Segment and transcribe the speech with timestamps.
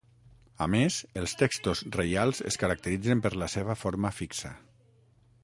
[0.65, 4.53] A més, els textos reials es caracteritzen per la seva forma fixa.